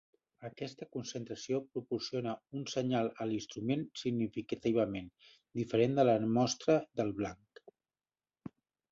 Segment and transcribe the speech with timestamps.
[0.47, 5.11] Aquesta concentració proporciona un senyal a l’instrument significativament
[5.61, 7.63] diferent de la mostra del blanc.